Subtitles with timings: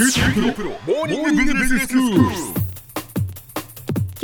[0.00, 0.06] 今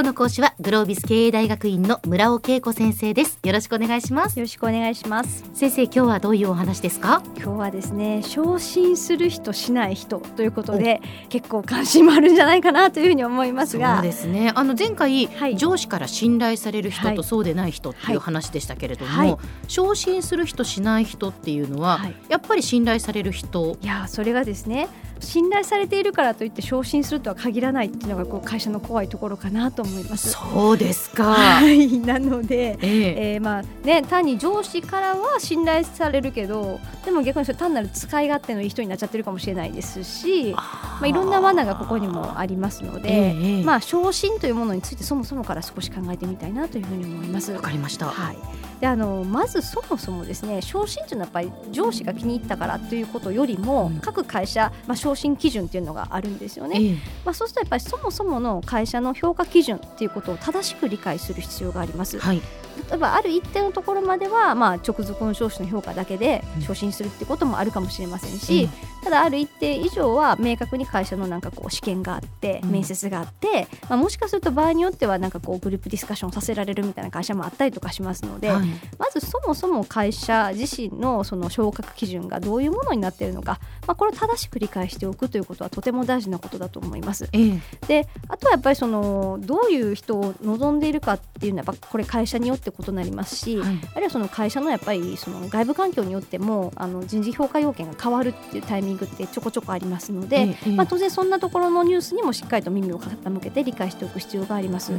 [0.00, 3.40] 日の講師はグロービス経営大学院の村尾恵子先生です。
[3.42, 4.38] よろしくお願いします。
[4.38, 5.44] よろしくお願いします。
[5.54, 7.20] 先生今日はどういうお話ですか？
[7.36, 13.96] 今日はですね昇進する人しない人ということで結構関心もあるんじゃないかなというふうに思いますが。
[13.96, 14.52] そうですね。
[14.54, 15.56] あの前回、はい。
[15.56, 17.16] 上司から信頼される人はい。
[17.16, 18.18] とそうでない人っていうはい。
[18.18, 19.36] 話でしたけれども、はい。
[19.66, 22.14] 昇進する人しない人っていうのは、はい。
[22.28, 23.76] やっぱり信頼される人？
[23.82, 24.86] いやーそれがですね
[25.20, 30.30] 信頼されているからといって昇進するとは限らないっていうのがこう会社の怖いところかなと思います。
[30.30, 31.98] そうですか、はい。
[31.98, 33.32] なのでええ。
[33.34, 47.52] えーまあね、単に上司からは信頼されるけどでも逆にそれ単なる使い勝手のいい人になっちゃってるかもしれないですしまあ、いろんな罠がここにもありますので、ええまあ、昇進というものについてそもそもから少し考えてみたいなというふうに思います。
[47.52, 48.36] わかりました、はい、
[48.80, 54.00] であのまずそもそもですね昇進というのはやっぱり上司が気に入ったからということよりも、うん。
[54.00, 56.80] 各会社、まあ、昇進基準っていうのがあるんですよね。
[56.80, 56.94] ええ。
[57.24, 62.18] まあ、そうするとやっぱりそもそもの会社の評価基準っていうことを正しく理解する必要があります。
[62.18, 62.42] はい
[62.88, 68.68] 例えばある一定のところまでは、まあ、直属の上司の評価だけで昇進するってこともあるかもしれませんし、
[69.06, 72.70] ただある一定以上は明確に会社のなんかこう試験があってうん。
[72.72, 78.66] 面接があって、まあ、もしかすると場合によってはなんかこうグループディスカッションさせられるみたいな会社もあったりとかしますので、はい。
[78.98, 87.28] まずそもそも会社自身のその昇格基準がどういうものになっているのか、まあ、これを正しく理解しておくということはとても大事なことだと思います。
[87.32, 87.60] ええ。
[87.86, 93.78] であとはやっぱりそのどういう人を望んでいるかっていうのはやっぱこれ会社によって異なりますし、はい。
[93.94, 104.92] あるいはその会社のやっぱりその外部環境によってもあの人事評価要件が変わるっていうタイミングってちょこちょこありますので、ええまあ、当然そんなところのニュースにもしっかりと耳を傾けて理解しておく必要があります。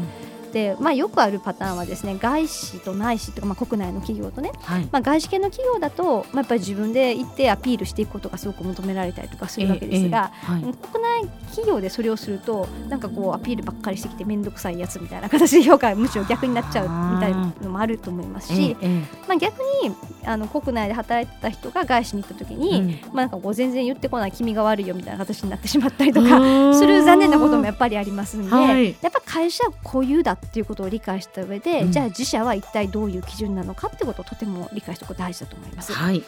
[0.80, 4.88] まあ、よくあるパターンはですね外資と内資とか、まあ、国内の企業とね、はい。
[4.92, 10.62] まあ、外資系の企業だと、まあ、やっぱり自分で行ってアピールしていくことがすごく求められたりとかするわけですが、ええはい。
[10.62, 22.89] 国内企業でそれをするとなんかこうアピールばっかりしてきて面倒くさいやつみたいな形で評価が むしろ逆になっちゃうみたいなのもあると思いますし、えええまあ、逆にあの国内で働いてた人が外資に行った時えに、うん。
[23.14, 28.95] まあ、なんかこう全然言ってこない君が悪いよみたいな形になってしまったりとかする残念なこともやっぱりありますんで、はい。
[29.02, 35.92] やっぱ会社固有だっていうことを理解した上で、うんじゃあ自社は一体どういう基準なのかってことをとても理解しておくこと大事だと思います。
[35.92, 36.23] はい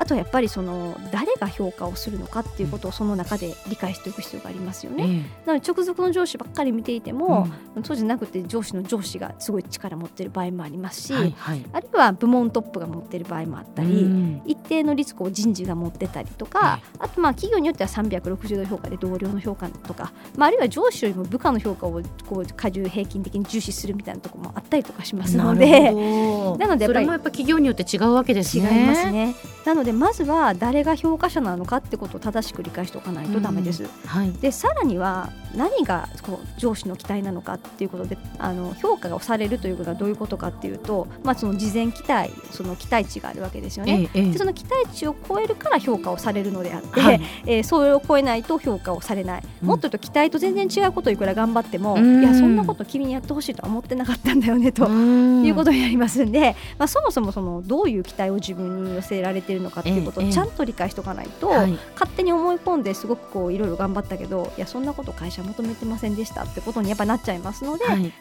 [0.00, 5.04] あとはやっぱりその誰が評価をするのかっていうことをその中で理解しておく必要がありますよね。
[5.04, 5.46] ええ。
[5.46, 7.46] なので直属の上司ばっかり見ていても、
[7.84, 11.66] そうじゃなくて上司の上司がすごい力を持っている場合もありますし、はいはい。
[11.74, 14.42] あるいは部門トップが持っている場合もあったり、うん。
[14.46, 28.86] 一定のリスクを人事が持ってたりとか、あとまあ企業によっては360度評価で同僚の評価とか、まあ、あるいは上司よりも部下の評価をこう過重平均的に重視するみたいなところもあったりとかしますのなでなのでそれもやっぱ企業によって違うわけです違いね。
[28.86, 29.34] ますね。
[29.64, 33.88] なのでまずは誰が評価者なのかってことを正しく理解しておかないとダメです。
[34.06, 34.32] はい。
[34.32, 44.08] でさらには何がこう上司の期待なのかっていうことであの評価をされるということはどういうことかっていうと、まあ、その事前期待その期待値があるわけですよね。
[44.14, 54.86] ええええでその期待値を超えるから評価をされるのであって、はいえーそれを超えないと評価をされない、うんもっと言うと期待と全然違うことをいくら頑張っても、うんいやそんなこと君にやってほしいとは思ってなかったんだよねと。
[54.86, 61.72] うんいうことになりますんで、まあ、そもそもそのどういう期待を自分に寄せられているのかっていうことええをちゃんと理解しておかないと、はい。
[61.94, 68.12] 勝手に思い込んですごくこういろいろ頑張ったけどいやそんなこと会社求めてませんでしたってことにやっぱなっちゃいますので,、はい。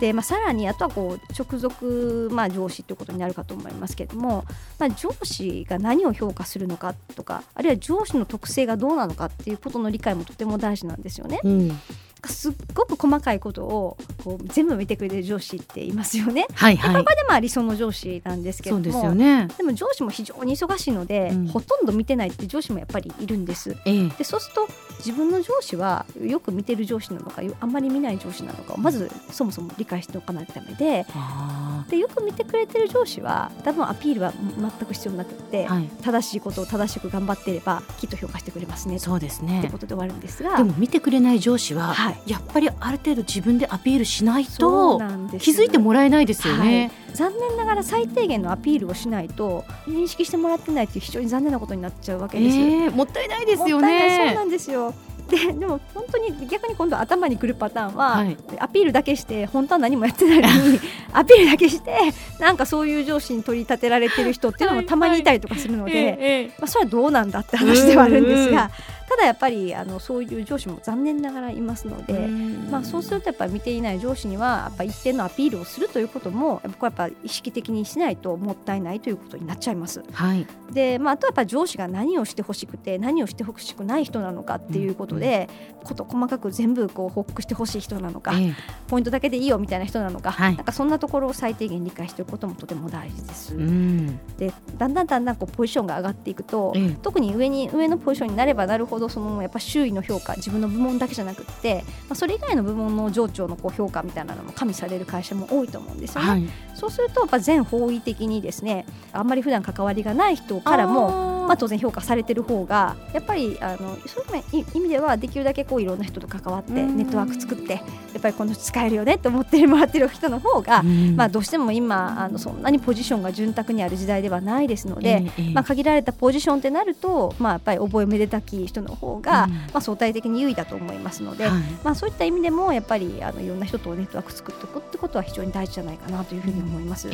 [0.00, 4.44] でまあ、さらにあとはこう直属、まあ、上司ということになるかと思いますけれども、
[4.78, 11.40] まあ、上司が何を評価するのかとかあるいは上司の特性がどうなのかっていうことの理解もとても大事なんですよね。
[11.44, 11.80] うん
[12.26, 16.46] すっごく細かいことをこう全部見てくれてる上司っていますよね。
[16.54, 19.48] はいはいこれでまあ理想の上司なんですけれどもそうですよね。
[19.56, 23.76] でも上司も非常に忙しいので、うんほとんど見てないって上司もやっぱりいるんです。
[23.84, 24.68] ええでそうすると
[25.06, 35.88] 自分の上司はよく見てる上司なのかあんまり見ない上司なのかをまずそもそも理解しておかないとダメであでよく見てくれてる上司は多分アピールは全く必要なくって、あはい。
[36.02, 42.18] 正しいことを正しく頑張っていればきっと評価してくれますねそうですってねことで終わるんですがでも見てくれない上司は、はい。
[42.26, 44.98] やっぱりある程度自分でアピールしないと
[45.38, 46.90] 気づいてもらえないですよね。
[47.16, 52.56] 残念ながら最低限のアピールをしないと認識してもらってないっていう非常に残念なことになっちゃうわけです。
[52.56, 54.44] ええもったいないですよもったいないそうねな。
[54.44, 54.94] んですよ
[55.28, 60.80] ででも本当に逆に今度頭にくるパターンは、はいアピールだけして本当は何もやってないのに
[61.12, 61.92] アピールだけして
[62.40, 68.70] なんかそういう上司に取り立てられてる人っていうのもたまにいたりとかするので、 ええまあ、それはどうなんだって話ではあるんですが
[69.08, 72.26] ただやっぱりあのそういう上司も残念ながらいますので、
[72.70, 80.02] まあ、そうするとやっぱり見ていない上司にはやっぱ一定のアピールをするということもやっぱやっぱ意識的にしないともったいないということになっちゃいます。
[80.12, 85.48] はい、で、まあ、あとはやっぱ上司が何をしてほしくて何をしてほしくない人なのかっていうことで、
[85.84, 88.54] こと細かく全部こう報告してほしい人なのか、ええ。
[88.88, 90.56] ポイントだけでいいよみたいな人なのか、はい。
[90.56, 93.54] なんかそんなところを最低限理解しておくこともとても大事です。
[93.54, 94.18] うん。
[94.36, 96.96] でだんだんだんだんこうポジションが上がっていくと、ええ。
[97.02, 106.28] 特に上に上のポジションになればなるほどそのやっぱ周囲の評価自分の部門だけじゃなくって、まあ、それ以外の部門の上長のこう評価みたいなのも加味される会社も多いと思うんですよね。
[106.28, 116.96] はい、そうするとやっぱ全方位的にですねあんまり普段関わりがない人からもまあ、当然評価されてる方がやっぱりあのそういう意味ではできるだけこういろんな人と関わってうん。
[116.96, 117.80] ネットワーク作ってや
[118.18, 121.16] っぱりこの人使えるよねって思ってもらってる人の方が、うん。
[121.16, 129.50] まあ、どうしても今あのそんなにポジションが潤沢にある時代ではないですので、まあ、限られたポジションってなると、まあ、やっぱり覚えめでたき人の方が、うん。
[129.50, 131.60] まあ、相対的に優位だと思いますので、はい。
[131.84, 137.08] まあ、そういった意味でもやっぱりあのいろんな人とネットワーク作っておくってことは非常に大事じゃないかなというふうに思います。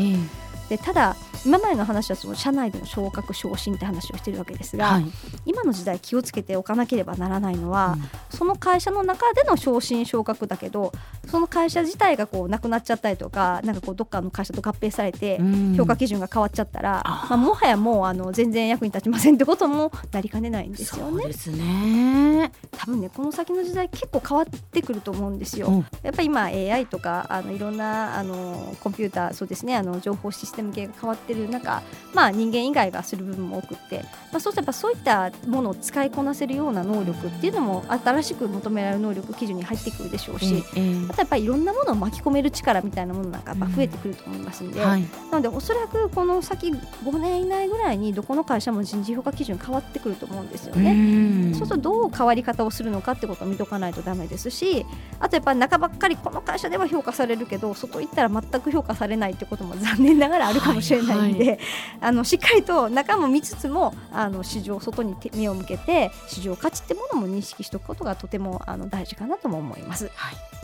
[0.73, 5.07] ええでただ今までの話はその社内での昇格昇進って話をしてるわけですが、はい。
[5.45, 7.97] 今の時代気をつけておかなければならないのは、
[8.31, 10.93] その会社の中での昇進昇格だけど
[11.33, 21.23] その会社自体がこうなくなっちゃったりとかなんかこうどっかの会社と合併されてうん評価基準が変わっちゃったら、まあ、もはやもうあの全然役に立ちませんってこともなりかねないんですよね。
[21.23, 22.53] そうですね。
[22.73, 25.69] 多分ねこの先の時代結構変わってくると思うんですよ。
[25.69, 31.83] うんやっぱり今 AI とかあのいろんなあのコンピューターそうですねあの情報システム系が変わってる中、
[32.13, 34.01] まあ、人間以外がする部分も多くって、
[34.33, 50.91] まあ、そうするとやっぱそういったものを使いこなせるような能力っていうのも新しく求められる能力基準に入ってくるでしょうし、ええあとやっぱりいろんなものを巻き込める力みたいなものなんかやっぱ増えてくると思いますんで、はいなのでおそらくこの先5年以内ぐらいにどこの会社も人事評価基準変わってくると思うんですよね。
[50.91, 54.85] うんそうするとどう変わり方をするのかってことを見とかないとダメですし
[55.21, 61.53] あとやっぱり中ばっかりこの会社では評価されるけど外行ったら全く評価されないってことも残念ながらあるかもしれないんで、
[62.01, 70.11] はあのしっかりと中も見つつもあの市場外に手目を向けて市場価値ってものも認識しておくことがとてもあの大事かなとも思います。
[70.15, 70.62] はい。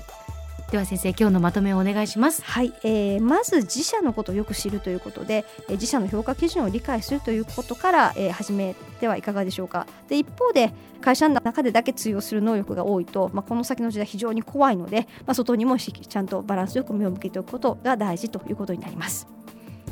[0.70, 2.42] では先生今日のまとめをお願いします。
[2.44, 19.26] はい、えーまず自社のことをよく知るということで、えー自社の評価基準を理解するということから、えー始めてはいかがでしょうかで一方で会社の中でだけ通用する能力が多いと、まあ、この先の時代非常に怖いので、まあ、外にもしちゃんとバランスよく目を向けておくことが大事ということになります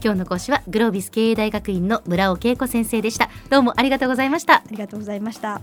[0.04, 3.30] 今日の講師はグロービス経営大学院の村尾恵子先生でした。
[3.48, 4.62] どうもありがとうございましたあ。
[4.70, 5.62] りがとうございました